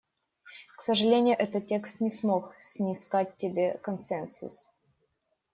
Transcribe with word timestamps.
К 0.77 0.81
сожалению, 0.81 1.35
этот 1.37 1.67
текст 1.67 2.01
не 2.01 2.09
смог 2.09 2.55
снискать 2.59 3.39
себе 3.39 3.77
консенсус. 3.83 4.67